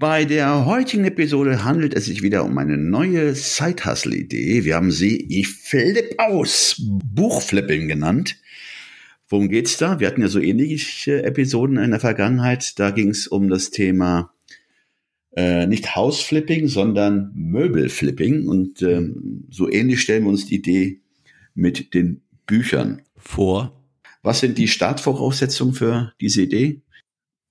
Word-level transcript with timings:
Bei 0.00 0.24
der 0.24 0.64
heutigen 0.64 1.04
Episode 1.04 1.62
handelt 1.62 1.92
es 1.92 2.06
sich 2.06 2.22
wieder 2.22 2.46
um 2.46 2.56
eine 2.56 2.78
neue 2.78 3.34
Side-Hustle-Idee. 3.34 4.64
Wir 4.64 4.74
haben 4.74 4.92
sie 4.92 5.18
Ich 5.28 5.48
Flip 5.48 6.14
aus 6.16 6.80
Buchflipping 7.04 7.86
genannt. 7.86 8.40
Worum 9.28 9.50
geht's 9.50 9.76
da? 9.76 10.00
Wir 10.00 10.06
hatten 10.06 10.22
ja 10.22 10.28
so 10.28 10.40
ähnliche 10.40 11.22
Episoden 11.22 11.76
in 11.76 11.90
der 11.90 12.00
Vergangenheit. 12.00 12.78
Da 12.78 12.92
ging 12.92 13.10
es 13.10 13.26
um 13.26 13.50
das 13.50 13.72
Thema 13.72 14.32
äh, 15.36 15.66
nicht 15.66 15.94
Hausflipping, 15.94 16.68
sondern 16.68 17.32
Möbelflipping. 17.34 18.48
Und 18.48 18.80
ähm, 18.80 19.44
so 19.50 19.70
ähnlich 19.70 20.00
stellen 20.00 20.22
wir 20.22 20.30
uns 20.30 20.46
die 20.46 20.54
Idee 20.54 21.02
mit 21.54 21.92
den 21.92 22.22
Büchern 22.46 23.02
vor. 23.18 23.78
Was 24.22 24.40
sind 24.40 24.56
die 24.56 24.68
Startvoraussetzungen 24.68 25.74
für 25.74 26.14
diese 26.22 26.40
Idee? 26.40 26.80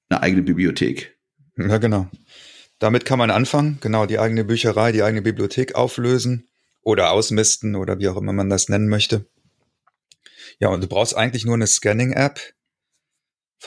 Eine 0.09 0.23
eigene 0.23 0.41
Bibliothek. 0.41 1.18
Ja, 1.59 1.77
genau. 1.77 2.07
Damit 2.79 3.05
kann 3.05 3.19
man 3.19 3.29
anfangen, 3.29 3.77
genau, 3.81 4.05
die 4.05 4.19
eigene 4.19 4.45
Bücherei, 4.45 4.91
die 4.91 5.03
eigene 5.03 5.21
Bibliothek 5.21 5.75
auflösen 5.75 6.47
oder 6.81 7.11
ausmisten 7.11 7.75
oder 7.75 7.99
wie 7.99 8.07
auch 8.07 8.17
immer 8.17 8.31
man 8.31 8.49
das 8.49 8.69
nennen 8.69 8.87
möchte. 8.87 9.25
Ja, 10.59 10.69
und 10.69 10.81
du 10.83 10.87
brauchst 10.87 11.15
eigentlich 11.15 11.45
nur 11.45 11.55
eine 11.55 11.67
Scanning-App. 11.67 12.39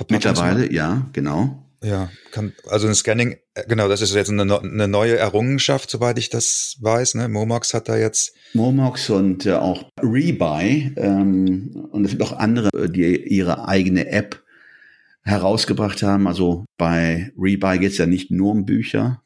Mittlerweile, 0.08 0.72
ja, 0.72 1.08
genau. 1.12 1.62
Ja, 1.84 2.10
kann, 2.30 2.52
also 2.68 2.86
ein 2.86 2.94
Scanning, 2.94 3.38
äh, 3.54 3.64
genau, 3.66 3.88
das 3.88 4.00
ist 4.02 4.14
jetzt 4.14 4.30
eine, 4.30 4.60
eine 4.60 4.88
neue 4.88 5.16
Errungenschaft, 5.16 5.90
soweit 5.90 6.16
ich 6.16 6.30
das 6.30 6.76
weiß. 6.80 7.16
Ne? 7.16 7.28
Momox 7.28 7.74
hat 7.74 7.88
da 7.88 7.96
jetzt. 7.96 8.34
Momox 8.54 9.10
und 9.10 9.46
äh, 9.46 9.54
auch 9.54 9.90
Rebuy 10.00 10.92
ähm, 10.96 11.88
und 11.90 12.04
es 12.04 12.12
gibt 12.12 12.22
auch 12.22 12.32
andere, 12.32 12.68
äh, 12.72 12.88
die 12.88 13.16
ihre 13.16 13.66
eigene 13.66 14.06
App 14.06 14.41
herausgebracht 15.22 16.02
haben. 16.02 16.26
Also 16.26 16.64
bei 16.76 17.32
Rebuy 17.38 17.78
geht 17.78 17.92
es 17.92 17.98
ja 17.98 18.06
nicht 18.06 18.30
nur 18.30 18.52
um 18.52 18.64
Bücher. 18.64 19.22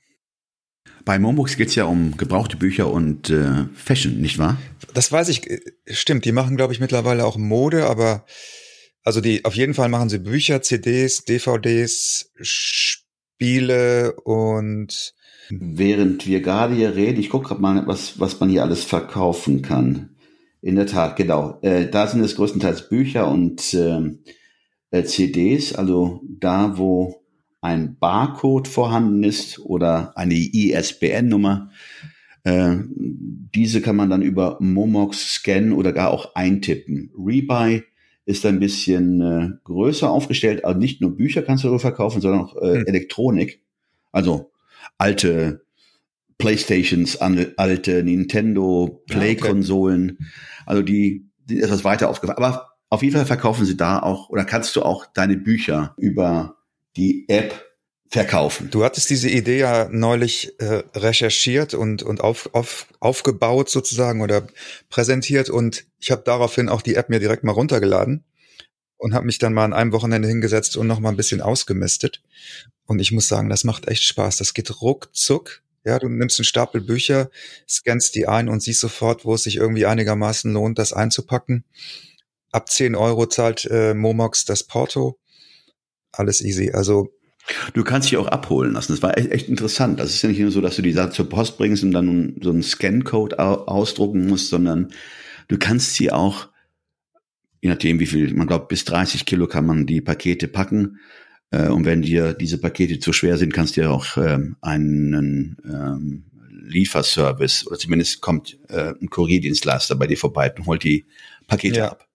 Bei 1.05 1.19
Momox 1.19 1.56
geht 1.56 1.69
es 1.69 1.75
ja 1.77 1.84
um 1.84 2.16
gebrauchte 2.16 2.56
Bücher 2.56 2.91
und 2.91 3.30
äh, 3.30 3.66
Fashion, 3.75 4.20
nicht 4.20 4.39
wahr? 4.39 4.58
Das 4.92 5.12
weiß 5.12 5.28
ich, 5.28 5.48
äh, 5.48 5.61
stimmt. 5.89 6.24
Die 6.24 6.33
machen, 6.33 6.56
glaube 6.56 6.72
ich, 6.72 6.80
mittlerweile 6.80 7.24
auch 7.24 7.36
Mode, 7.36 7.86
aber 7.86 8.27
also 9.05 9.20
die, 9.20 9.44
auf 9.44 9.55
jeden 9.55 9.74
Fall 9.74 9.89
machen 9.89 10.08
sie 10.08 10.19
Bücher, 10.19 10.62
CDs, 10.62 11.24
DVDs, 11.24 12.33
Spiele 12.41 14.14
und 14.24 15.14
Während 15.48 16.27
wir 16.27 16.41
gerade 16.41 16.74
hier 16.74 16.97
reden, 16.97 17.20
ich 17.20 17.30
gucke 17.30 17.48
gerade 17.48 17.62
mal, 17.62 17.86
was, 17.86 18.19
was 18.19 18.41
man 18.41 18.48
hier 18.48 18.64
alles 18.64 18.83
verkaufen 18.83 19.62
kann. 19.62 20.17
In 20.61 20.74
der 20.74 20.86
Tat, 20.86 21.14
genau. 21.14 21.61
Äh, 21.62 21.89
da 21.89 22.08
sind 22.08 22.20
es 22.22 22.34
größtenteils 22.34 22.89
Bücher 22.89 23.28
und 23.28 23.74
ähm, 23.74 24.24
äh, 24.91 25.05
CDs, 25.05 25.75
also 25.75 26.23
da, 26.29 26.79
wo 26.79 27.23
ein 27.61 27.97
Barcode 27.98 28.69
vorhanden 28.69 29.25
ist 29.25 29.59
oder 29.59 30.17
eine 30.17 30.35
ISBN-Nummer. 30.35 31.70
Äh, 32.45 32.77
diese 32.89 33.80
kann 33.80 33.97
man 33.97 34.11
dann 34.11 34.23
über 34.23 34.58
Momox 34.61 35.35
scannen 35.35 35.73
oder 35.73 35.92
gar 35.92 36.11
auch 36.11 36.35
eintippen. 36.35 37.11
Rebuy 37.19 37.83
ist 38.24 38.47
ein 38.47 38.61
bisschen 38.61 39.20
äh, 39.20 39.48
größer 39.64 40.11
aufgestellt. 40.11 40.64
Also 40.64 40.79
nicht 40.79 41.01
nur 41.01 41.17
Bücher 41.17 41.42
kannst 41.42 41.64
du 41.64 41.79
verkaufen, 41.79 42.20
sondern 42.20 42.42
auch 42.42 42.57
äh, 42.57 42.80
hm. 42.80 42.86
Elektronik. 42.86 43.63
Also 44.13 44.53
alte 44.98 45.64
Playstations, 46.39 47.17
alte 47.17 48.03
Nintendo 48.05 49.03
Play-Konsolen. 49.08 50.11
Okay. 50.11 50.24
Also 50.67 50.83
die 50.83 51.27
sind 51.47 51.63
etwas 51.63 51.85
weiter 51.85 52.11
aufgefallen. 52.11 52.39
Aber 52.39 52.76
auf 52.89 53.02
jeden 53.02 53.17
Fall 53.17 53.27
verkaufen 53.27 53.64
sie 53.64 53.77
da 53.77 53.98
auch 54.01 54.29
oder 54.29 54.45
kannst 54.45 54.77
du 54.77 54.83
auch 54.83 55.07
deine 55.07 55.36
Bücher 55.36 55.95
über 55.98 56.57
die 56.97 57.29
App 57.29 57.64
verkaufen. 58.08 58.70
Du 58.70 58.85
hattest 58.85 59.11
diese 59.11 59.29
Idee 59.29 59.58
ja 59.58 59.89
neulich 59.91 60.58
äh, 60.61 60.85
recherchiert 60.95 61.74
und, 61.74 62.02
und 62.02 62.20
auf, 62.20 62.51
auf, 62.55 62.86
aufgebaut 63.01 63.69
sozusagen 63.69 64.23
oder 64.23 64.47
präsentiert 64.89 65.51
und 65.51 65.85
ich 65.98 66.11
habe 66.11 66.23
daraufhin 66.24 66.69
auch 66.69 66.83
die 66.83 66.95
App 66.95 67.08
mir 67.08 67.19
direkt 67.19 67.42
mal 67.42 67.52
runtergeladen 67.52 68.24
und 68.97 69.14
habe 69.14 69.27
mich 69.27 69.39
dann 69.39 69.55
mal 69.55 69.64
an 69.64 69.73
einem 69.73 69.92
Wochenende 69.92 70.29
hingesetzt 70.29 70.77
und 70.77 70.86
noch 70.86 71.01
mal 71.01 71.11
ein 71.11 71.17
bisschen 71.17 71.41
ausgemistet. 71.41 72.23
Und 72.86 73.01
ich 73.01 73.13
muss 73.13 73.29
sagen, 73.29 73.48
das 73.48 73.64
macht 73.64 73.89
echt 73.89 74.05
Spaß. 74.05 74.36
Das 74.36 74.55
geht 74.55 74.80
ruckzuck. 74.80 75.63
Ja, 75.85 75.98
du 75.98 76.08
nimmst 76.08 76.39
einen 76.41 76.45
Stapel 76.45 76.80
Bücher, 76.80 77.30
scannst 77.68 78.14
die 78.14 78.27
ein 78.27 78.48
und 78.48 78.61
siehst 78.61 78.80
sofort, 78.80 79.24
wo 79.24 79.35
es 79.35 79.45
sich 79.45 79.57
irgendwie 79.57 79.86
einigermaßen 79.86 80.53
lohnt, 80.53 80.79
das 80.79 80.92
einzupacken. 80.92 81.64
Ab 82.52 82.70
10 82.70 82.95
Euro 82.95 83.27
zahlt 83.27 83.64
äh, 83.67 83.95
Momox 83.95 84.45
das 84.45 84.64
Porto. 84.64 85.18
Alles 86.12 86.42
easy. 86.42 86.70
Also 86.73 87.11
Du 87.74 87.84
kannst 87.84 88.11
dich 88.11 88.17
auch 88.17 88.27
abholen 88.27 88.73
lassen. 88.73 88.92
Das 88.92 89.02
war 89.02 89.17
echt, 89.17 89.30
echt 89.30 89.48
interessant. 89.48 90.01
Das 90.01 90.11
ist 90.11 90.23
ja 90.23 90.29
nicht 90.29 90.40
nur 90.40 90.51
so, 90.51 90.61
dass 90.61 90.77
du 90.77 90.83
die 90.83 90.92
Sache 90.92 91.11
zur 91.11 91.29
Post 91.29 91.58
bringst 91.58 91.85
und 91.85 91.92
dann 91.92 92.36
so 92.42 92.51
einen 92.51 92.62
Scan-Code 92.62 93.39
ausdrucken 93.39 94.27
musst, 94.27 94.48
sondern 94.48 94.89
du 95.48 95.58
kannst 95.58 95.95
sie 95.95 96.11
auch, 96.11 96.48
je 97.61 97.68
nachdem 97.68 98.01
wie 98.01 98.06
viel, 98.06 98.35
man 98.35 98.46
glaubt 98.46 98.68
bis 98.68 98.85
30 98.85 99.24
Kilo 99.27 99.46
kann 99.46 99.67
man 99.67 99.86
die 99.86 100.01
Pakete 100.01 100.48
packen. 100.48 100.98
Äh, 101.51 101.68
und 101.68 101.85
wenn 101.85 102.02
dir 102.02 102.35
diese 102.35 102.58
Pakete 102.58 102.98
zu 102.98 103.12
schwer 103.12 103.39
sind, 103.39 103.52
kannst 103.52 103.77
du 103.77 103.83
ja 103.83 103.90
auch 103.90 104.17
ähm, 104.17 104.56
einen 104.61 105.56
ähm, 105.64 106.24
Lieferservice 106.51 107.67
oder 107.68 107.79
zumindest 107.79 108.20
kommt 108.20 108.58
äh, 108.68 108.92
ein 109.01 109.08
Kurierdienstleister 109.08 109.95
bei 109.95 110.08
dir 110.08 110.18
vorbei 110.18 110.52
und 110.56 110.67
holt 110.67 110.83
die 110.83 111.06
Pakete 111.46 111.79
ja. 111.79 111.92
ab. 111.92 112.05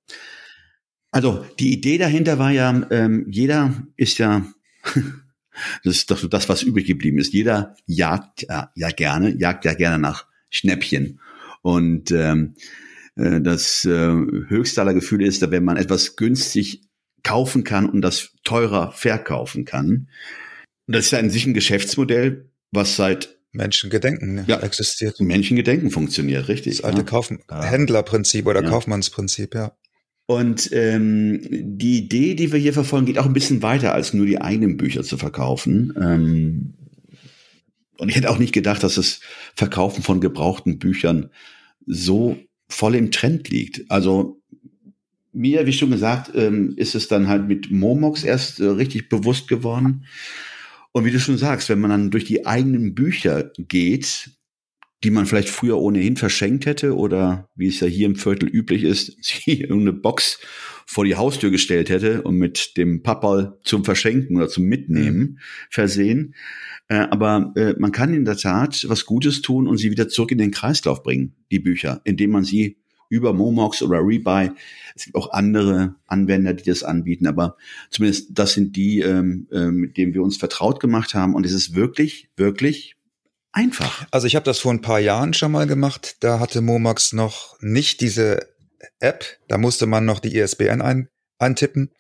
Also 1.12 1.46
die 1.60 1.74
Idee 1.74 1.98
dahinter 1.98 2.40
war 2.40 2.52
ja, 2.52 2.88
ähm, 2.90 3.26
jeder 3.30 3.86
ist 3.98 4.18
ja 4.18 4.46
Das 5.84 5.96
ist 5.98 6.12
doch 6.12 6.28
das, 6.30 6.50
was 6.50 6.64
übrig 6.64 6.88
geblieben 6.88 7.18
ist. 7.18 7.34
Jeder 7.34 7.76
jagt 7.86 8.44
ja, 8.44 8.72
ja 8.76 8.90
gerne, 8.90 9.36
jagt 9.38 9.66
ja 9.66 9.74
gerne 9.74 10.00
nach 10.00 10.28
Schnäppchen. 10.50 11.20
Und 11.62 12.12
ähm, 12.12 12.56
äh, 13.16 13.42
das 13.42 13.86
äh, 13.86 14.12
höchste 14.48 14.82
aller 14.82 14.94
Gefühle 14.94 15.26
ist, 15.26 15.50
wenn 15.50 15.64
man 15.64 15.78
etwas 15.78 16.16
günstig 16.16 16.82
kaufen 17.24 17.64
kann 17.64 17.90
und 17.90 18.02
das 18.02 18.32
teurer 18.44 18.92
verkaufen 18.92 19.66
kann. 19.66 20.10
Und 20.88 20.96
das 20.96 21.06
ist 21.06 21.12
ja 21.12 21.20
in 21.20 21.30
sich 21.30 21.46
ein 21.46 21.54
Geschäftsmodell, 21.54 22.50
was 22.72 22.96
seit 22.96 23.38
Menschengedenken 23.52 24.36
ne, 24.36 24.46
ja, 24.48 24.60
existiert. 24.62 25.20
Menschengedenken 25.20 25.92
funktioniert, 25.92 26.48
richtig. 26.48 26.78
Das 26.78 26.86
alte 26.86 27.00
ja. 27.00 27.04
Kauf 27.04 27.32
Händlerprinzip 27.50 28.48
oder 28.48 28.64
ja. 28.64 28.70
Kaufmannsprinzip, 28.70 29.54
ja. 29.54 29.76
Und 30.32 30.70
ähm, 30.72 31.42
die 31.52 31.98
Idee, 31.98 32.36
die 32.36 32.54
wir 32.54 32.58
hier 32.58 32.72
verfolgen, 32.72 33.06
geht 33.06 33.18
auch 33.18 33.26
ein 33.26 33.34
bisschen 33.34 33.62
weiter, 33.62 33.94
als 33.94 34.14
nur 34.14 34.26
die 34.26 34.40
eigenen 34.40 34.78
Bücher 34.78 35.04
zu 35.04 35.18
verkaufen. 35.18 35.94
Ähm, 36.02 36.74
und 37.98 38.08
ich 38.08 38.16
hätte 38.16 38.30
auch 38.30 38.38
nicht 38.40 38.54
gedacht, 38.54 38.82
dass 38.82 38.96
das 38.96 39.20
Verkaufen 39.56 40.04
von 40.04 40.22
gebrauchten 40.22 40.80
Büchern 40.80 41.32
so 41.86 42.38
voll 42.70 42.96
im 42.96 43.12
Trend 43.12 43.50
liegt. 43.50 43.92
Also 43.92 44.42
mir, 45.34 45.66
wie 45.66 45.74
schon 45.74 45.92
gesagt, 45.92 46.32
ähm, 46.34 46.76
ist 46.78 46.96
es 46.96 47.10
dann 47.10 47.28
halt 47.28 47.50
mit 47.50 47.70
Momox 47.70 48.24
erst 48.24 48.62
äh, 48.62 48.68
richtig 48.68 49.10
bewusst 49.10 49.50
geworden. 49.50 50.06
Und 50.94 51.04
wie 51.04 51.12
du 51.12 51.20
schon 51.20 51.38
sagst, 51.38 51.68
wenn 51.68 51.82
man 51.82 51.92
dann 51.92 52.10
durch 52.10 52.24
die 52.24 52.46
eigenen 52.46 52.96
Bücher 52.96 53.52
geht, 53.58 54.30
die 55.04 55.12
man 55.12 55.26
vielleicht 55.26 55.50
früher 55.50 55.80
ohnehin 55.80 56.16
verschenkt 56.16 56.66
hätte 56.66 56.96
oder 56.96 57.50
wie 57.56 57.68
es 57.68 57.80
ja 57.80 57.88
hier 57.88 58.06
im 58.06 58.16
Viertel 58.16 58.48
üblich 58.48 58.84
ist, 58.84 59.18
sie 59.22 59.62
irgendeine 59.62 59.94
Box 59.94 60.40
vor 60.86 61.06
die 61.06 61.16
Haustür 61.16 61.52
gestellt 61.52 61.90
hätte 61.90 62.22
und 62.24 62.36
mit 62.36 62.76
dem 62.78 63.02
Pappal 63.02 63.58
zum 63.64 63.86
Verschenken 63.86 64.36
oder 64.38 64.50
zum 64.50 64.66
Mitnehmen 64.66 65.20
mhm. 65.20 65.38
versehen. 65.70 66.36
Äh, 66.90 67.08
aber 67.10 67.54
äh, 67.56 67.74
man 67.80 67.92
kann 67.92 68.14
in 68.14 68.26
der 68.26 68.38
Tat 68.38 68.86
was 68.90 69.06
Gutes 69.06 69.42
tun 69.42 69.68
und 69.68 69.78
sie 69.78 69.92
wieder 69.92 70.10
zurück 70.10 70.32
in 70.32 70.38
den 70.38 70.52
Kreislauf 70.52 71.04
bringen, 71.04 71.36
die 71.50 71.60
Bücher, 71.60 72.02
indem 72.04 72.32
man 72.32 72.44
sie 72.44 72.78
über 73.08 73.34
Momox 73.34 73.82
oder 73.82 74.00
Rebuy. 74.00 74.52
Es 74.96 75.06
gibt 75.06 75.16
auch 75.16 75.32
andere 75.32 75.96
Anwender, 76.08 76.54
die 76.54 76.64
das 76.64 76.84
anbieten, 76.84 77.28
aber 77.28 77.58
zumindest 77.90 78.30
das 78.32 78.54
sind 78.54 78.76
die, 78.76 79.00
ähm, 79.00 79.48
äh, 79.52 79.72
mit 79.72 79.98
denen 79.98 80.14
wir 80.14 80.24
uns 80.24 80.38
vertraut 80.38 80.80
gemacht 80.80 81.14
haben. 81.14 81.36
Und 81.36 81.46
es 81.46 81.52
ist 81.52 81.76
wirklich, 81.76 82.30
wirklich 82.38 82.96
einfach. 83.52 84.06
Also 84.12 84.28
ich 84.28 84.36
habe 84.36 84.46
das 84.46 84.60
vor 84.60 84.74
ein 84.74 84.82
paar 84.82 85.00
Jahren 85.00 85.34
schon 85.34 85.52
mal 85.52 85.68
gemacht. 85.68 86.18
Da 86.22 86.40
hatte 86.40 86.62
Momax 86.62 87.14
noch 87.14 87.58
nicht 87.62 88.02
diese 88.02 88.48
App. 89.00 89.26
Da 89.48 89.58
musste 89.58 89.86
man 89.86 90.06
noch 90.06 90.20
die 90.20 90.36
ISBN 90.38 90.82
ein, 90.82 91.10
eintippen. 91.38 91.92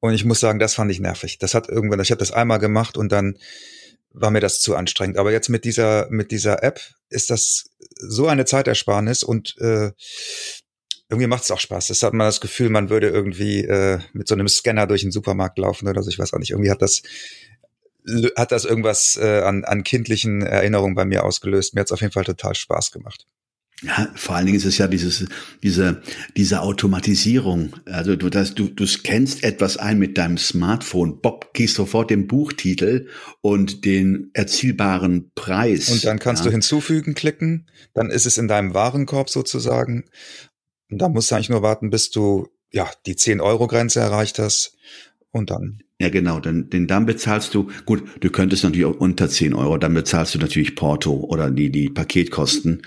Und 0.00 0.14
ich 0.14 0.24
muss 0.24 0.40
sagen, 0.40 0.58
das 0.58 0.74
fand 0.74 0.90
ich 0.90 1.00
nervig. 1.00 1.38
Das 1.38 1.54
hat 1.54 1.68
irgendwann, 1.68 2.00
ich 2.00 2.10
habe 2.10 2.18
das 2.18 2.32
einmal 2.32 2.58
gemacht 2.58 2.96
und 2.96 3.12
dann 3.12 3.36
war 4.12 4.30
mir 4.30 4.40
das 4.40 4.60
zu 4.60 4.74
anstrengend. 4.74 5.18
Aber 5.18 5.30
jetzt 5.30 5.48
mit 5.48 5.64
dieser 5.64 6.08
mit 6.10 6.30
dieser 6.30 6.62
App 6.62 6.80
ist 7.10 7.30
das 7.30 7.70
so 7.96 8.26
eine 8.26 8.44
Zeitersparnis 8.44 9.22
und 9.22 9.56
äh, 9.58 9.92
irgendwie 11.10 11.26
macht 11.26 11.42
es 11.42 11.50
auch 11.50 11.60
Spaß. 11.60 11.88
Das 11.88 12.02
hat 12.02 12.14
man 12.14 12.26
das 12.26 12.40
Gefühl, 12.40 12.70
man 12.70 12.88
würde 12.88 13.08
irgendwie 13.08 13.64
äh, 13.64 13.98
mit 14.12 14.28
so 14.28 14.34
einem 14.34 14.48
Scanner 14.48 14.86
durch 14.86 15.02
den 15.02 15.10
Supermarkt 15.10 15.58
laufen 15.58 15.88
oder 15.88 16.02
so. 16.02 16.08
Ich 16.08 16.18
weiß 16.18 16.32
auch 16.32 16.38
nicht. 16.38 16.50
Irgendwie 16.50 16.70
hat 16.70 16.82
das 16.82 17.02
hat 18.36 18.52
das 18.52 18.64
irgendwas 18.64 19.18
äh, 19.20 19.40
an, 19.40 19.64
an 19.64 19.84
kindlichen 19.84 20.42
Erinnerungen 20.42 20.94
bei 20.94 21.04
mir 21.04 21.24
ausgelöst. 21.24 21.74
Mir 21.74 21.80
hat 21.80 21.88
es 21.88 21.92
auf 21.92 22.00
jeden 22.00 22.12
Fall 22.12 22.24
total 22.24 22.54
Spaß 22.54 22.90
gemacht. 22.92 23.26
Ja, 23.82 24.12
vor 24.14 24.36
allen 24.36 24.44
Dingen 24.44 24.58
ist 24.58 24.66
es 24.66 24.76
ja 24.76 24.88
dieses, 24.88 25.24
diese, 25.62 26.02
diese 26.36 26.60
Automatisierung. 26.60 27.76
Also 27.86 28.14
du, 28.14 28.28
das, 28.28 28.54
du, 28.54 28.68
du 28.68 28.86
scannst 28.86 29.42
etwas 29.42 29.78
ein 29.78 29.98
mit 29.98 30.18
deinem 30.18 30.36
Smartphone. 30.36 31.20
Bob, 31.22 31.54
gehst 31.54 31.76
sofort 31.76 32.10
den 32.10 32.26
Buchtitel 32.26 33.08
und 33.40 33.86
den 33.86 34.30
erzielbaren 34.34 35.30
Preis. 35.34 35.90
Und 35.90 36.04
dann 36.04 36.18
kannst 36.18 36.44
ja. 36.44 36.50
du 36.50 36.52
hinzufügen 36.52 37.14
klicken. 37.14 37.70
Dann 37.94 38.10
ist 38.10 38.26
es 38.26 38.36
in 38.36 38.48
deinem 38.48 38.74
Warenkorb 38.74 39.30
sozusagen. 39.30 40.04
Und 40.90 40.98
da 40.98 41.08
musst 41.08 41.30
du 41.30 41.36
eigentlich 41.36 41.48
nur 41.48 41.62
warten, 41.62 41.88
bis 41.88 42.10
du, 42.10 42.48
ja, 42.70 42.90
die 43.06 43.16
10 43.16 43.40
Euro 43.40 43.66
Grenze 43.66 44.00
erreicht 44.00 44.38
hast. 44.38 44.76
Und 45.30 45.50
dann 45.50 45.82
ja, 46.00 46.08
genau, 46.08 46.40
dann, 46.40 46.70
denn 46.70 46.86
dann 46.86 47.04
bezahlst 47.04 47.54
du, 47.54 47.68
gut, 47.84 48.02
du 48.20 48.30
könntest 48.30 48.64
natürlich 48.64 48.86
auch 48.86 48.96
unter 48.96 49.28
10 49.28 49.52
Euro, 49.52 49.76
dann 49.76 49.92
bezahlst 49.92 50.34
du 50.34 50.38
natürlich 50.38 50.74
Porto 50.74 51.12
oder 51.12 51.50
die, 51.50 51.70
die 51.70 51.90
Paketkosten. 51.90 52.80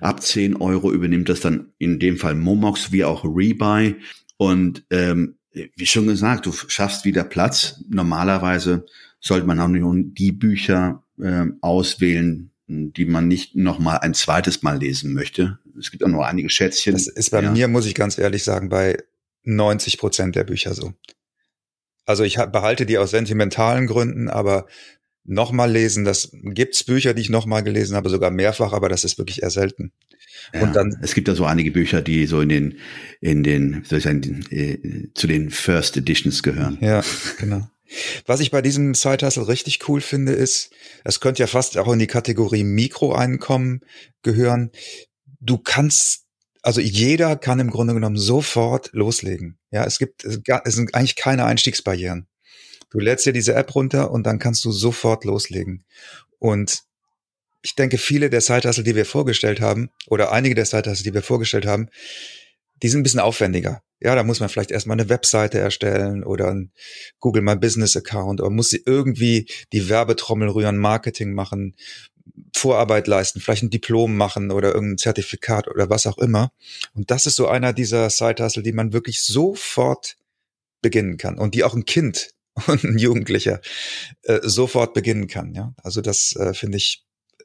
Ab 0.00 0.20
10 0.20 0.56
Euro 0.56 0.92
übernimmt 0.92 1.28
das 1.28 1.38
dann 1.38 1.68
in 1.78 2.00
dem 2.00 2.16
Fall 2.16 2.34
Momox 2.34 2.90
wie 2.90 3.04
auch 3.04 3.24
Rebuy. 3.24 3.94
Und 4.36 4.84
ähm, 4.90 5.36
wie 5.52 5.86
schon 5.86 6.08
gesagt, 6.08 6.46
du 6.46 6.52
schaffst 6.52 7.04
wieder 7.04 7.22
Platz. 7.22 7.84
Normalerweise 7.88 8.84
sollte 9.20 9.46
man 9.46 9.60
auch 9.60 9.68
nur 9.68 9.94
die 9.96 10.32
Bücher 10.32 11.04
äh, 11.22 11.46
auswählen, 11.60 12.50
die 12.66 13.04
man 13.04 13.28
nicht 13.28 13.54
noch 13.54 13.78
mal 13.78 13.98
ein 13.98 14.12
zweites 14.12 14.64
Mal 14.64 14.80
lesen 14.80 15.12
möchte. 15.12 15.60
Es 15.78 15.92
gibt 15.92 16.02
auch 16.02 16.08
noch 16.08 16.24
einige 16.24 16.50
Schätzchen. 16.50 16.94
Das 16.94 17.06
ist 17.06 17.30
bei 17.30 17.44
ja. 17.44 17.52
mir, 17.52 17.68
muss 17.68 17.86
ich 17.86 17.94
ganz 17.94 18.18
ehrlich 18.18 18.42
sagen, 18.42 18.70
bei 18.70 18.98
90 19.44 19.98
Prozent 19.98 20.34
der 20.34 20.42
Bücher 20.42 20.74
so. 20.74 20.94
Also 22.06 22.24
ich 22.24 22.36
behalte 22.36 22.86
die 22.86 22.98
aus 22.98 23.10
sentimentalen 23.10 23.86
Gründen, 23.86 24.28
aber 24.28 24.66
nochmal 25.24 25.70
lesen, 25.70 26.04
das 26.04 26.30
gibt's 26.32 26.84
Bücher, 26.84 27.12
die 27.12 27.20
ich 27.20 27.30
nochmal 27.30 27.62
gelesen 27.62 27.96
habe, 27.96 28.08
sogar 28.08 28.30
mehrfach, 28.30 28.72
aber 28.72 28.88
das 28.88 29.04
ist 29.04 29.18
wirklich 29.18 29.42
eher 29.42 29.50
selten. 29.50 29.92
Ja, 30.54 30.62
und 30.62 30.76
dann 30.76 30.96
es 31.02 31.14
gibt 31.14 31.28
da 31.28 31.34
so 31.34 31.44
einige 31.44 31.72
Bücher, 31.72 32.02
die 32.02 32.26
so 32.26 32.40
in 32.40 32.48
den 32.48 32.78
in 33.20 33.42
den 33.42 33.82
soll 33.84 33.98
ich 33.98 34.04
sagen, 34.04 34.44
äh, 34.50 35.08
zu 35.14 35.26
den 35.26 35.50
First 35.50 35.96
Editions 35.96 36.42
gehören. 36.42 36.78
Ja, 36.80 37.02
genau. 37.38 37.68
Was 38.26 38.40
ich 38.40 38.50
bei 38.50 38.62
diesem 38.62 38.94
Side 38.94 39.24
Hustle 39.24 39.48
richtig 39.48 39.88
cool 39.88 40.00
finde, 40.00 40.32
ist, 40.32 40.70
es 41.04 41.20
könnte 41.20 41.42
ja 41.42 41.46
fast 41.46 41.78
auch 41.78 41.92
in 41.92 41.98
die 41.98 42.08
Kategorie 42.08 42.64
Mikroeinkommen 42.64 43.80
gehören. 44.22 44.70
Du 45.40 45.58
kannst 45.58 46.25
also 46.66 46.80
jeder 46.80 47.36
kann 47.36 47.60
im 47.60 47.70
Grunde 47.70 47.94
genommen 47.94 48.16
sofort 48.16 48.90
loslegen. 48.92 49.56
Ja, 49.70 49.84
es 49.84 50.00
gibt, 50.00 50.24
es 50.24 50.40
sind 50.74 50.94
eigentlich 50.96 51.14
keine 51.14 51.44
Einstiegsbarrieren. 51.44 52.26
Du 52.90 52.98
lädst 52.98 53.24
dir 53.24 53.32
diese 53.32 53.54
App 53.54 53.72
runter 53.76 54.10
und 54.10 54.26
dann 54.26 54.40
kannst 54.40 54.64
du 54.64 54.72
sofort 54.72 55.24
loslegen. 55.24 55.84
Und 56.40 56.82
ich 57.62 57.76
denke, 57.76 57.98
viele 57.98 58.30
der 58.30 58.40
side 58.40 58.82
die 58.82 58.96
wir 58.96 59.06
vorgestellt 59.06 59.60
haben, 59.60 59.90
oder 60.08 60.32
einige 60.32 60.56
der 60.56 60.66
side 60.66 60.92
die 60.92 61.14
wir 61.14 61.22
vorgestellt 61.22 61.66
haben, 61.66 61.88
die 62.82 62.88
sind 62.88 63.00
ein 63.00 63.04
bisschen 63.04 63.20
aufwendiger. 63.20 63.82
Ja, 64.00 64.16
da 64.16 64.24
muss 64.24 64.40
man 64.40 64.48
vielleicht 64.48 64.72
erstmal 64.72 64.98
eine 64.98 65.08
Webseite 65.08 65.60
erstellen 65.60 66.24
oder 66.24 66.48
ein 66.48 66.72
Google 67.20 67.42
My 67.42 67.54
Business 67.54 67.96
Account 67.96 68.40
oder 68.40 68.50
muss 68.50 68.70
sie 68.70 68.82
irgendwie 68.84 69.48
die 69.72 69.88
Werbetrommel 69.88 70.48
rühren, 70.48 70.78
Marketing 70.78 71.32
machen, 71.32 71.76
Vorarbeit 72.56 73.06
leisten, 73.06 73.40
vielleicht 73.40 73.62
ein 73.62 73.70
Diplom 73.70 74.16
machen 74.16 74.50
oder 74.50 74.74
irgendein 74.74 74.98
Zertifikat 74.98 75.68
oder 75.68 75.90
was 75.90 76.06
auch 76.06 76.18
immer. 76.18 76.52
Und 76.94 77.10
das 77.10 77.26
ist 77.26 77.36
so 77.36 77.46
einer 77.48 77.72
dieser 77.72 78.10
Side-Hustle, 78.10 78.62
die 78.62 78.72
man 78.72 78.92
wirklich 78.92 79.22
sofort 79.22 80.16
beginnen 80.82 81.16
kann 81.16 81.38
und 81.38 81.54
die 81.54 81.64
auch 81.64 81.74
ein 81.74 81.84
Kind 81.84 82.30
und 82.66 82.82
ein 82.84 82.98
Jugendlicher 82.98 83.60
äh, 84.22 84.40
sofort 84.42 84.94
beginnen 84.94 85.26
kann. 85.26 85.54
Ja, 85.54 85.74
also 85.82 86.00
das 86.00 86.34
äh, 86.36 86.54
finde 86.54 86.78
ich 86.78 87.04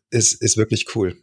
ist 0.10 0.42
ist 0.42 0.58
wirklich 0.58 0.96
cool. 0.96 1.18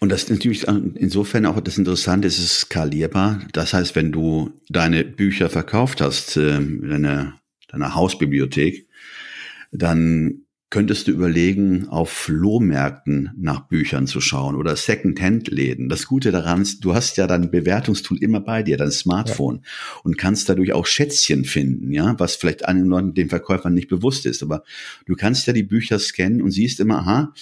Und 0.00 0.08
das 0.08 0.22
ist 0.22 0.30
natürlich 0.30 0.66
insofern 0.66 1.44
auch 1.44 1.60
das 1.60 1.76
Interessante, 1.76 2.26
es 2.26 2.38
ist 2.38 2.60
skalierbar. 2.60 3.40
Das 3.52 3.74
heißt, 3.74 3.94
wenn 3.94 4.12
du 4.12 4.50
deine 4.70 5.04
Bücher 5.04 5.50
verkauft 5.50 6.00
hast, 6.00 6.36
deine, 6.36 7.34
deine 7.68 7.94
Hausbibliothek, 7.94 8.88
dann 9.72 10.46
könntest 10.70 11.08
du 11.08 11.10
überlegen, 11.10 11.88
auf 11.88 12.10
Flohmärkten 12.10 13.30
nach 13.36 13.66
Büchern 13.66 14.06
zu 14.06 14.20
schauen 14.20 14.54
oder 14.54 14.76
Second-Hand-Läden. 14.76 15.88
Das 15.88 16.06
Gute 16.06 16.30
daran 16.30 16.62
ist, 16.62 16.84
du 16.84 16.94
hast 16.94 17.16
ja 17.16 17.26
dein 17.26 17.50
Bewertungstool 17.50 18.22
immer 18.22 18.40
bei 18.40 18.62
dir, 18.62 18.76
dein 18.76 18.92
Smartphone 18.92 19.56
ja. 19.56 20.00
und 20.04 20.16
kannst 20.16 20.48
dadurch 20.48 20.72
auch 20.72 20.86
Schätzchen 20.86 21.44
finden, 21.44 21.90
ja, 21.90 22.14
was 22.18 22.36
vielleicht 22.36 22.66
einigen 22.66 22.86
Leuten, 22.86 23.14
den 23.14 23.28
Verkäufern 23.28 23.74
nicht 23.74 23.88
bewusst 23.88 24.26
ist. 24.26 24.44
Aber 24.44 24.62
du 25.06 25.16
kannst 25.16 25.48
ja 25.48 25.52
die 25.52 25.64
Bücher 25.64 25.98
scannen 25.98 26.40
und 26.40 26.52
siehst 26.52 26.78
immer, 26.78 27.00
aha, 27.00 27.34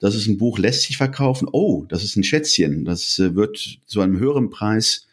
das 0.00 0.14
ist 0.14 0.26
ein 0.26 0.38
Buch, 0.38 0.58
lässt 0.58 0.82
sich 0.82 0.96
verkaufen. 0.96 1.48
Oh, 1.52 1.84
das 1.86 2.02
ist 2.02 2.16
ein 2.16 2.24
Schätzchen. 2.24 2.86
Das 2.86 3.18
äh, 3.18 3.34
wird 3.34 3.80
zu 3.84 4.00
einem 4.00 4.18
höheren 4.18 4.48
Preis 4.48 5.06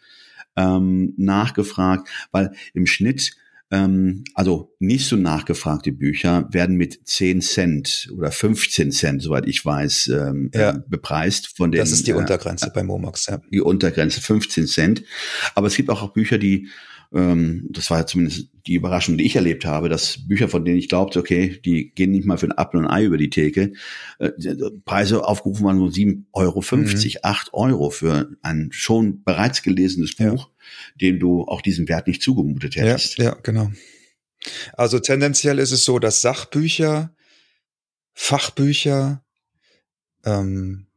ähm, 0.55 1.13
nachgefragt, 1.17 2.07
weil 2.31 2.53
im 2.73 2.87
Schnitt 2.87 3.35
ähm, 3.69 4.23
also 4.33 4.73
nicht 4.79 5.07
so 5.07 5.15
nachgefragte 5.15 5.91
Bücher 5.91 6.47
werden 6.51 6.77
mit 6.77 7.07
10 7.07 7.41
Cent 7.41 8.09
oder 8.15 8.31
15 8.31 8.91
Cent, 8.91 9.21
soweit 9.21 9.47
ich 9.47 9.65
weiß, 9.65 10.07
ähm, 10.07 10.51
ja. 10.53 10.71
äh, 10.71 10.79
bepreist. 10.87 11.57
Von 11.57 11.71
den, 11.71 11.79
das 11.79 11.91
ist 11.91 12.07
die 12.07 12.11
äh, 12.11 12.15
Untergrenze 12.15 12.67
äh, 12.67 12.71
bei 12.73 12.83
Momox, 12.83 13.27
ja. 13.27 13.41
Die 13.51 13.61
Untergrenze 13.61 14.21
15 14.21 14.67
Cent. 14.67 15.03
Aber 15.55 15.67
es 15.67 15.75
gibt 15.75 15.89
auch 15.89 16.13
Bücher, 16.13 16.37
die 16.37 16.69
ähm, 17.13 17.67
das 17.69 17.89
war 17.89 17.99
ja 17.99 18.05
zumindest 18.05 18.49
die 18.67 18.75
Überraschung, 18.75 19.17
die 19.17 19.25
ich 19.25 19.35
erlebt 19.35 19.65
habe, 19.65 19.87
dass 19.87 20.27
Bücher, 20.27 20.49
von 20.49 20.65
denen 20.65 20.77
ich 20.77 20.89
glaubte, 20.89 21.19
okay, 21.19 21.59
die 21.63 21.91
gehen 21.91 22.11
nicht 22.11 22.25
mal 22.25 22.37
für 22.37 22.47
ein 22.47 22.57
Apfel 22.57 22.79
und 22.79 22.87
ein 22.87 22.91
Ei 22.91 23.05
über 23.05 23.17
die 23.17 23.29
Theke, 23.29 23.73
äh, 24.19 24.31
Preise 24.83 25.23
aufgerufen 25.23 25.65
waren 25.65 25.79
so 25.79 25.85
7,50 25.85 26.25
Euro, 26.33 26.61
mhm. 26.61 27.19
8 27.23 27.53
Euro 27.53 27.89
für 27.89 28.29
ein 28.41 28.69
schon 28.71 29.23
bereits 29.23 29.61
gelesenes 29.61 30.15
Buch, 30.15 30.49
ja. 30.49 30.53
dem 31.01 31.19
du 31.19 31.43
auch 31.43 31.61
diesen 31.61 31.87
Wert 31.87 32.07
nicht 32.07 32.21
zugemutet 32.21 32.75
hättest. 32.75 33.17
Ja, 33.17 33.25
ja, 33.25 33.37
genau. 33.41 33.71
Also 34.73 34.99
tendenziell 34.99 35.59
ist 35.59 35.71
es 35.71 35.85
so, 35.85 35.99
dass 35.99 36.21
Sachbücher, 36.21 37.15
Fachbücher, 38.13 39.23
ähm, 40.25 40.87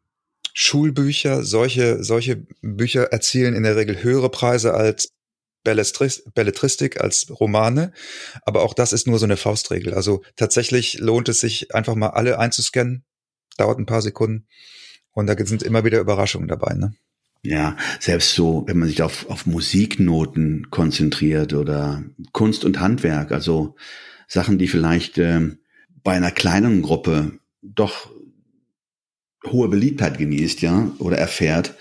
Schulbücher, 0.53 1.45
solche, 1.45 2.03
solche 2.03 2.45
Bücher 2.61 3.05
erzielen 3.13 3.55
in 3.55 3.63
der 3.63 3.77
Regel 3.77 4.03
höhere 4.03 4.31
Preise 4.31 4.75
als 4.75 5.13
Belletristik 5.63 7.01
als 7.01 7.27
Romane, 7.39 7.93
aber 8.43 8.63
auch 8.63 8.75
das 8.75 8.93
ist 8.93 9.07
nur 9.07 9.19
so 9.19 9.27
eine 9.27 9.37
Faustregel. 9.37 9.95
Also 9.95 10.23
tatsächlich 10.37 10.99
lohnt 10.99 11.29
es 11.29 11.41
sich 11.41 11.75
einfach 11.75 11.95
mal 11.95 12.11
alle 12.11 12.39
einzuscannen, 12.39 13.05
dauert 13.57 13.79
ein 13.79 13.87
paar 13.87 14.03
Sekunden 14.03 14.47
und 15.13 15.27
da 15.27 15.35
sind 15.45 15.63
immer 15.63 15.85
wieder 15.85 16.01
Überraschungen 16.01 16.49
dabei. 16.49 16.75
Ne? 16.75 16.95
Ja, 17.43 17.77
selbst 17.99 18.35
so, 18.35 18.65
wenn 18.67 18.79
man 18.79 18.89
sich 18.89 19.03
auf, 19.03 19.29
auf 19.31 19.47
Musiknoten 19.47 20.69
konzentriert 20.71 21.55
oder 21.55 22.05
Kunst 22.33 22.65
und 22.65 22.81
Handwerk, 22.81 23.33
also 23.33 23.77
Sachen, 24.29 24.59
die 24.59 24.69
vielleicht 24.69 25.19
äh, 25.19 25.41
bei 26.03 26.13
einer 26.13 26.31
kleinen 26.31 26.83
Gruppe 26.83 27.39
doch 27.63 28.11
hohe 29.47 29.69
Beliebtheit 29.69 30.19
genießt, 30.19 30.61
ja, 30.61 30.91
oder 30.99 31.17
erfährt, 31.17 31.75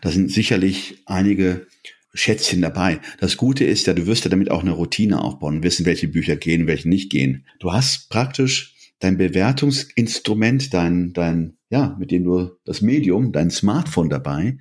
da 0.00 0.10
sind 0.10 0.30
sicherlich 0.30 1.02
einige 1.06 1.66
Schätzchen 2.12 2.60
dabei. 2.60 3.00
Das 3.18 3.36
Gute 3.36 3.64
ist 3.64 3.86
ja, 3.86 3.94
du 3.94 4.06
wirst 4.06 4.24
ja 4.24 4.30
damit 4.30 4.50
auch 4.50 4.62
eine 4.62 4.72
Routine 4.72 5.22
aufbauen, 5.22 5.62
wissen, 5.62 5.86
welche 5.86 6.08
Bücher 6.08 6.36
gehen, 6.36 6.66
welche 6.66 6.88
nicht 6.88 7.10
gehen. 7.10 7.46
Du 7.58 7.72
hast 7.72 8.10
praktisch 8.10 8.74
dein 8.98 9.16
Bewertungsinstrument, 9.16 10.74
dein, 10.74 11.12
dein, 11.12 11.56
ja, 11.70 11.96
mit 11.98 12.10
dem 12.10 12.24
du 12.24 12.50
das 12.64 12.82
Medium, 12.82 13.32
dein 13.32 13.50
Smartphone 13.50 14.10
dabei 14.10 14.58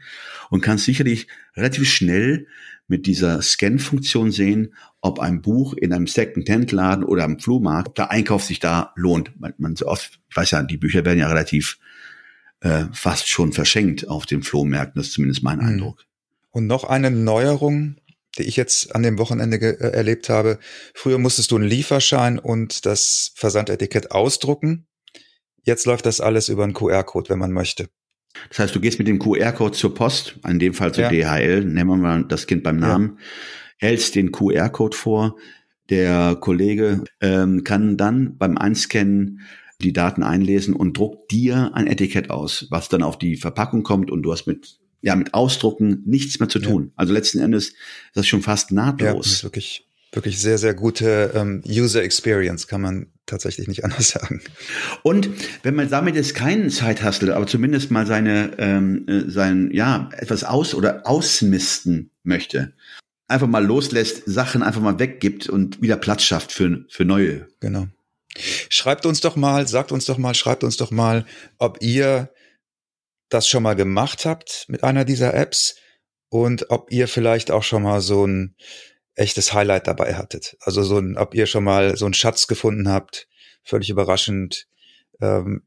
und 0.50 0.62
kannst 0.62 0.86
sicherlich 0.86 1.28
relativ 1.56 1.90
schnell 1.90 2.48
mit 2.88 3.06
dieser 3.06 3.42
Scan-Funktion 3.42 4.32
sehen, 4.32 4.74
ob 5.02 5.20
ein 5.20 5.42
Buch 5.42 5.74
in 5.74 5.94
einem 5.94 6.08
Second-Hand-Laden 6.08 7.04
oder 7.04 7.24
am 7.24 7.40
Flohmarkt, 7.40 7.90
ob 7.90 7.96
der 7.96 8.12
Einkauf 8.12 8.44
sich 8.44 8.60
da 8.60 8.94
lohnt. 8.96 9.40
Man, 9.40 9.54
man 9.58 9.76
so 9.76 9.88
oft, 9.88 10.20
ich 10.30 10.36
weiß 10.36 10.52
ja, 10.52 10.64
die 10.64 10.78
Bücher 10.78 11.06
werden 11.06 11.20
ja 11.20 11.28
relativ 11.28 11.78
äh, 12.62 12.86
fast 12.92 13.28
schon 13.28 13.54
verschenkt 13.54 14.08
auf 14.08 14.26
den 14.26 14.42
Flohmärkten, 14.42 15.00
das 15.00 15.08
ist 15.08 15.14
zumindest 15.14 15.44
mein 15.44 15.60
mhm. 15.60 15.66
Eindruck. 15.66 16.06
Und 16.52 16.68
noch 16.68 16.84
eine 16.84 17.12
Neuerung, 17.12 17.98
die 18.38 18.44
ich 18.44 18.56
jetzt 18.56 18.96
an 18.96 19.04
dem 19.04 19.18
Wochenende 19.18 19.58
äh, 19.58 19.92
erlebt 19.92 20.30
habe. 20.30 20.60
Früher 20.94 21.18
musstest 21.18 21.52
du 21.52 21.58
einen 21.58 21.68
Lieferschein 21.68 22.40
und 22.40 22.86
das 22.86 23.32
Versandetikett 23.36 24.12
ausdrucken. 24.12 24.88
Jetzt 25.64 25.86
läuft 25.86 26.06
das 26.06 26.22
alles 26.22 26.50
über 26.50 26.64
einen 26.64 26.74
QR-Code, 26.74 27.30
wenn 27.30 27.40
man 27.40 27.52
möchte. 27.52 27.90
Das 28.50 28.60
heißt, 28.60 28.76
du 28.76 28.80
gehst 28.80 29.00
mit 29.00 29.08
dem 29.08 29.20
QR-Code 29.20 29.76
zur 29.76 29.94
Post, 29.94 30.40
in 30.48 30.60
dem 30.60 30.74
Fall 30.74 30.94
zur 30.94 31.12
ja. 31.12 31.38
DHL, 31.38 31.66
nehmen 31.66 31.90
wir 31.90 31.98
mal 31.98 32.24
das 32.24 32.48
Kind 32.48 32.64
beim 32.64 32.78
Namen. 32.78 33.18
Ja. 33.18 33.88
hältst 33.88 34.16
den 34.16 34.32
QR-Code 34.32 34.96
vor, 34.96 35.36
der 35.90 36.38
Kollege 36.40 37.04
ähm, 37.22 37.64
kann 37.64 37.98
dann 37.98 38.38
beim 38.38 38.58
Einscannen 38.58 39.42
die 39.82 39.94
Daten 39.94 40.24
einlesen 40.24 40.76
und 40.76 40.98
druckt 40.98 41.32
dir 41.32 41.72
ein 41.74 41.88
Etikett 41.88 42.30
aus, 42.30 42.68
was 42.70 42.90
dann 42.90 43.02
auf 43.02 43.18
die 43.18 43.38
Verpackung 43.38 43.84
kommt 43.84 44.12
und 44.12 44.22
du 44.24 44.32
hast 44.32 44.46
mit 44.46 44.79
ja 45.02 45.16
mit 45.16 45.34
Ausdrucken 45.34 46.04
nichts 46.06 46.40
mehr 46.40 46.50
zu 46.50 46.60
tun. 46.60 46.88
Ja. 46.88 46.92
Also 46.96 47.14
letzten 47.14 47.40
Endes 47.40 47.70
ist 47.70 47.76
das 48.14 48.28
schon 48.28 48.42
fast 48.42 48.72
nahtlos. 48.72 49.08
Ja, 49.08 49.18
das 49.18 49.28
ist 49.28 49.44
wirklich 49.44 49.86
wirklich 50.12 50.40
sehr 50.40 50.58
sehr 50.58 50.74
gute 50.74 51.32
ähm, 51.36 51.62
User 51.68 52.04
Experience, 52.04 52.68
kann 52.68 52.82
man 52.82 53.08
tatsächlich 53.26 53.68
nicht 53.68 53.84
anders 53.86 54.10
sagen. 54.10 54.42
Und 55.04 55.30
wenn 55.64 55.76
man 55.76 55.90
damit 55.90 56.16
jetzt 56.16 56.36
keinen 56.36 56.70
Zeithustle, 56.70 57.36
aber 57.36 57.48
zumindest 57.48 57.92
mal 57.92 58.06
seine 58.06 58.52
ähm, 58.58 59.08
äh, 59.08 59.30
sein 59.30 59.70
ja 59.72 60.10
etwas 60.18 60.44
aus 60.44 60.74
oder 60.74 61.08
ausmisten 61.08 62.12
möchte, 62.24 62.74
einfach 63.28 63.48
mal 63.48 63.64
loslässt, 63.64 64.24
Sachen 64.26 64.64
einfach 64.64 64.82
mal 64.82 65.00
weggibt 65.00 65.48
und 65.48 65.82
wieder 65.82 65.98
Platz 65.98 66.24
schafft 66.24 66.52
für 66.52 66.86
für 66.90 67.06
neue. 67.06 67.48
Genau. 67.60 67.88
Schreibt 68.70 69.06
uns 69.06 69.22
doch 69.22 69.36
mal, 69.36 69.68
sagt 69.68 69.92
uns 69.92 70.06
doch 70.06 70.18
mal, 70.18 70.34
schreibt 70.34 70.64
uns 70.64 70.78
doch 70.78 70.92
mal, 70.92 71.26
ob 71.58 71.82
ihr 71.82 72.30
das 73.30 73.48
schon 73.48 73.64
mal 73.64 73.76
gemacht 73.76 74.26
habt 74.26 74.66
mit 74.68 74.84
einer 74.84 75.06
dieser 75.06 75.34
Apps 75.34 75.76
und 76.30 76.70
ob 76.70 76.92
ihr 76.92 77.08
vielleicht 77.08 77.52
auch 77.52 77.64
schon 77.64 77.84
mal 77.84 78.02
so 78.02 78.26
ein 78.26 78.56
echtes 79.16 79.54
Highlight 79.54 79.88
dabei 79.88 80.16
hattet. 80.16 80.58
Also 80.62 80.84
so 80.84 80.98
ein, 80.98 81.18
ob 81.18 81.36
ihr 81.36 81.46
schon 81.46 81.64
mal 81.64 81.98
so 81.98 82.06
einen 82.06 82.14
Schatz 82.14 82.48
gefunden 82.48 82.90
habt, 82.90 83.28
völlig 83.64 83.90
überraschend, 83.90 84.68
ähm, 85.22 85.64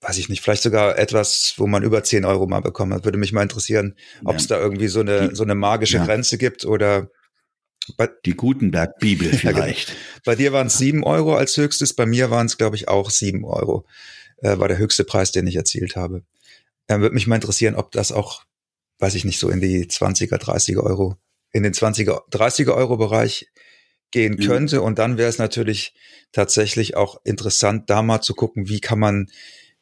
weiß 0.00 0.18
ich 0.18 0.28
nicht, 0.28 0.42
vielleicht 0.42 0.62
sogar 0.62 0.96
etwas, 0.96 1.54
wo 1.56 1.66
man 1.66 1.82
über 1.82 2.04
10 2.04 2.24
Euro 2.24 2.46
mal 2.46 2.60
bekommen 2.60 2.94
hat. 2.94 3.04
Würde 3.04 3.18
mich 3.18 3.32
mal 3.32 3.42
interessieren, 3.42 3.96
ob 4.24 4.36
es 4.36 4.48
ja. 4.48 4.56
da 4.56 4.62
irgendwie 4.62 4.88
so 4.88 5.00
eine, 5.00 5.34
so 5.34 5.42
eine 5.42 5.56
magische 5.56 5.96
ja. 5.96 6.04
Grenze 6.04 6.38
gibt 6.38 6.64
oder 6.64 7.10
bei, 7.96 8.08
die 8.24 8.34
Gutenberg-Bibel 8.34 9.30
genau. 9.30 9.40
vielleicht. 9.40 9.96
bei 10.24 10.36
dir 10.36 10.52
waren 10.52 10.68
es 10.68 10.78
sieben 10.78 11.02
Euro 11.02 11.34
als 11.34 11.56
höchstes, 11.56 11.94
bei 11.94 12.06
mir 12.06 12.30
waren 12.30 12.46
es, 12.46 12.58
glaube 12.58 12.76
ich, 12.76 12.88
auch 12.88 13.10
sieben 13.10 13.44
Euro. 13.44 13.86
Äh, 14.36 14.58
war 14.58 14.68
der 14.68 14.78
höchste 14.78 15.02
Preis, 15.02 15.32
den 15.32 15.48
ich 15.48 15.56
erzielt 15.56 15.96
habe. 15.96 16.22
Äh, 16.88 17.00
Würde 17.00 17.14
mich 17.14 17.26
mal 17.26 17.36
interessieren, 17.36 17.76
ob 17.76 17.92
das 17.92 18.12
auch, 18.12 18.42
weiß 18.98 19.14
ich 19.14 19.24
nicht, 19.24 19.38
so 19.38 19.48
in 19.48 19.60
die 19.60 19.86
20er, 19.86 20.36
30er 20.36 20.82
Euro, 20.82 21.16
in 21.52 21.62
den 21.62 21.72
20er, 21.72 22.28
30er 22.30 22.74
Euro 22.74 22.96
Bereich 22.96 23.46
gehen 24.10 24.34
mhm. 24.34 24.46
könnte. 24.46 24.82
Und 24.82 24.98
dann 24.98 25.18
wäre 25.18 25.28
es 25.28 25.38
natürlich 25.38 25.94
tatsächlich 26.32 26.96
auch 26.96 27.20
interessant, 27.24 27.90
da 27.90 28.02
mal 28.02 28.20
zu 28.20 28.34
gucken, 28.34 28.68
wie 28.68 28.80
kann 28.80 28.98
man 28.98 29.30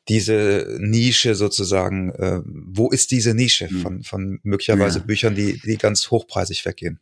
diese 0.08 0.76
Nische 0.80 1.34
sozusagen, 1.34 2.12
äh, 2.12 2.40
wo 2.44 2.90
ist 2.90 3.10
diese 3.10 3.34
Nische 3.34 3.68
mhm. 3.70 3.80
von, 3.80 4.02
von 4.02 4.40
möglicherweise 4.42 5.00
ja. 5.00 5.04
Büchern, 5.04 5.34
die, 5.34 5.60
die 5.64 5.76
ganz 5.76 6.10
hochpreisig 6.10 6.64
weggehen? 6.64 7.00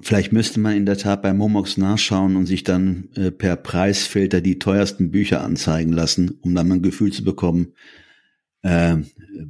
Vielleicht 0.00 0.32
müsste 0.32 0.58
man 0.58 0.76
in 0.76 0.86
der 0.86 0.98
Tat 0.98 1.22
bei 1.22 1.32
Momox 1.32 1.76
nachschauen 1.76 2.36
und 2.36 2.46
sich 2.46 2.64
dann 2.64 3.08
äh, 3.14 3.30
per 3.30 3.56
Preisfilter 3.56 4.40
die 4.40 4.58
teuersten 4.58 5.10
Bücher 5.10 5.40
anzeigen 5.42 5.92
lassen, 5.92 6.38
um 6.42 6.54
dann 6.54 6.68
mal 6.68 6.76
ein 6.76 6.82
Gefühl 6.82 7.12
zu 7.12 7.24
bekommen, 7.24 7.74
äh, 8.64 8.96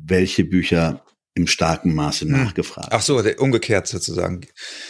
welche 0.05 0.45
Bücher 0.45 1.03
im 1.35 1.47
starken 1.47 1.95
Maße 1.95 2.27
hm. 2.27 2.33
nachgefragt. 2.33 2.89
Ach 2.91 3.03
so, 3.03 3.23
umgekehrt 3.39 3.89
sozusagen. 3.89 4.43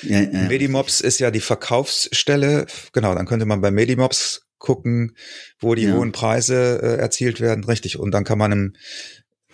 Ja, 0.02 0.20
ja. 0.20 0.48
Medimobs 0.48 1.00
ist 1.00 1.20
ja 1.20 1.30
die 1.30 1.40
Verkaufsstelle. 1.40 2.66
Genau, 2.92 3.14
dann 3.14 3.26
könnte 3.26 3.46
man 3.46 3.60
bei 3.60 3.70
Medimobs 3.70 4.42
gucken, 4.58 5.16
wo 5.58 5.74
die 5.74 5.84
ja. 5.84 5.94
hohen 5.94 6.12
Preise 6.12 6.80
äh, 6.82 6.96
erzielt 6.96 7.40
werden. 7.40 7.64
Richtig. 7.64 7.98
Und 7.98 8.10
dann 8.12 8.24
kann 8.24 8.38
man 8.38 8.52
im 8.52 8.72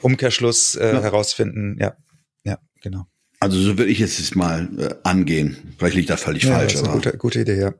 Umkehrschluss 0.00 0.74
äh, 0.76 0.94
ja. 0.94 1.02
herausfinden, 1.02 1.76
ja, 1.80 1.96
ja, 2.44 2.58
genau. 2.82 3.06
Also 3.38 3.58
so 3.58 3.78
würde 3.78 3.90
ich 3.90 3.98
jetzt 3.98 4.36
mal 4.36 4.68
äh, 4.78 4.94
angehen. 5.02 5.74
Vielleicht 5.78 5.96
liegt 5.96 6.10
das 6.10 6.22
völlig 6.22 6.44
ja, 6.44 6.56
falsch. 6.56 6.72
Das 6.72 6.82
ist 6.82 6.88
eine 6.88 6.96
gute, 6.96 7.16
gute 7.18 7.40
Idee, 7.40 7.58
ja. 7.58 7.74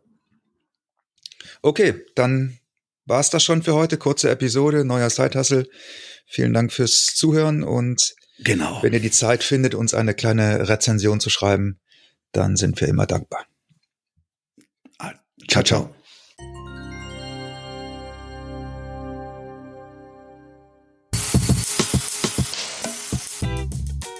Okay, 1.62 1.94
dann 2.14 2.58
war 3.10 3.20
es 3.20 3.28
das 3.28 3.42
schon 3.42 3.62
für 3.62 3.74
heute. 3.74 3.98
Kurze 3.98 4.30
Episode, 4.30 4.84
neuer 4.84 5.10
Zeithassel. 5.10 5.68
Vielen 6.26 6.54
Dank 6.54 6.72
fürs 6.72 7.06
Zuhören 7.06 7.64
und 7.64 8.14
genau. 8.38 8.82
wenn 8.82 8.92
ihr 8.92 9.00
die 9.00 9.10
Zeit 9.10 9.42
findet, 9.42 9.74
uns 9.74 9.92
eine 9.94 10.14
kleine 10.14 10.68
Rezension 10.68 11.18
zu 11.18 11.28
schreiben, 11.28 11.80
dann 12.32 12.56
sind 12.56 12.80
wir 12.80 12.88
immer 12.88 13.06
dankbar. 13.06 13.44
Ciao, 15.48 15.64
ciao. 15.64 15.94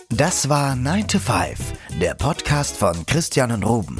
Das 0.09 0.49
war 0.49 0.75
9 0.75 1.07
to 1.07 1.19
5, 1.19 1.59
der 2.01 2.15
Podcast 2.15 2.77
von 2.77 3.07
Christian 3.07 3.53
und 3.53 3.63
Ruben. 3.65 4.00